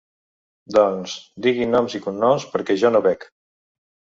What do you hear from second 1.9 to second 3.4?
i cognoms perquè jo no bec.